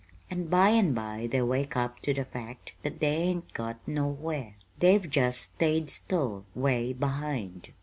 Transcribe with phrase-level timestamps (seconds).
[0.31, 4.55] And by and by they wake up to the fact that they hain't got nowhere.
[4.79, 7.71] They've just stayed still, 'way behind.